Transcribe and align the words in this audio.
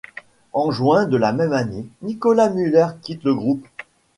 En 0.53 0.71
juin 0.71 1.05
de 1.05 1.15
la 1.15 1.31
même 1.31 1.53
année 1.53 1.85
Nicolas 2.01 2.49
Muller 2.49 2.87
quitte 3.03 3.23
le 3.23 3.35
groupe. 3.35 3.67